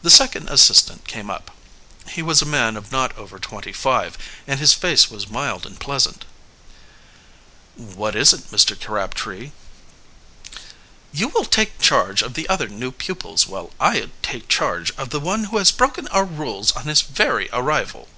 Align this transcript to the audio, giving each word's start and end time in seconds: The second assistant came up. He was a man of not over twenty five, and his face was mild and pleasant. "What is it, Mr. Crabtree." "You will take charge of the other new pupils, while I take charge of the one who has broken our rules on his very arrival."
The 0.00 0.08
second 0.08 0.48
assistant 0.48 1.06
came 1.06 1.28
up. 1.28 1.50
He 2.08 2.22
was 2.22 2.40
a 2.40 2.46
man 2.46 2.74
of 2.74 2.90
not 2.90 3.14
over 3.18 3.38
twenty 3.38 3.70
five, 3.70 4.16
and 4.46 4.58
his 4.58 4.72
face 4.72 5.10
was 5.10 5.28
mild 5.28 5.66
and 5.66 5.78
pleasant. 5.78 6.24
"What 7.74 8.16
is 8.16 8.32
it, 8.32 8.50
Mr. 8.50 8.80
Crabtree." 8.82 9.52
"You 11.12 11.28
will 11.28 11.44
take 11.44 11.78
charge 11.82 12.22
of 12.22 12.32
the 12.32 12.48
other 12.48 12.66
new 12.68 12.90
pupils, 12.90 13.46
while 13.46 13.72
I 13.78 14.08
take 14.22 14.48
charge 14.48 14.90
of 14.92 15.10
the 15.10 15.20
one 15.20 15.44
who 15.44 15.58
has 15.58 15.70
broken 15.70 16.08
our 16.08 16.24
rules 16.24 16.72
on 16.72 16.84
his 16.84 17.02
very 17.02 17.50
arrival." 17.52 18.08